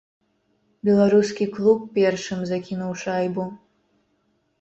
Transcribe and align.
Беларускі 0.87 1.45
клуб 1.57 1.83
першым 1.97 2.39
закінуў 2.53 2.91
шайбу. 3.03 3.45